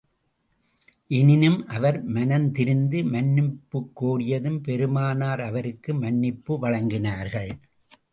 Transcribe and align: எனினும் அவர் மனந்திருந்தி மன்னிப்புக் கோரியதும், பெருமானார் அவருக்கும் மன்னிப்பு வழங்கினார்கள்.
எனினும் 1.07 1.67
அவர் 1.67 2.11
மனந்திருந்தி 2.11 3.03
மன்னிப்புக் 3.03 3.91
கோரியதும், 4.01 4.57
பெருமானார் 4.57 5.41
அவருக்கும் 5.41 5.99
மன்னிப்பு 5.99 6.59
வழங்கினார்கள். 6.61 7.51